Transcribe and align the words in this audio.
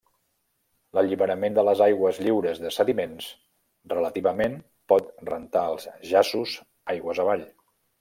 L'alliberament 0.97 1.57
de 1.59 1.65
les 1.67 1.83
aigües 1.87 2.23
lliures 2.25 2.63
de 2.65 2.73
sediments, 2.79 3.29
relativament, 3.95 4.59
pot 4.95 5.17
rentar 5.33 5.69
els 5.77 5.91
jaços, 6.17 6.61
aigües 6.97 7.27
avall. 7.29 7.51